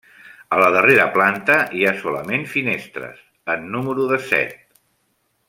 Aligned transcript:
A 0.55 0.57
la 0.61 0.69
darrera 0.75 1.03
planta 1.17 1.57
hi 1.79 1.83
ha 1.89 1.93
solament 1.99 2.47
finestres, 2.55 3.21
en 3.57 3.69
número 3.77 4.09
de 4.15 4.21
set. 4.33 4.59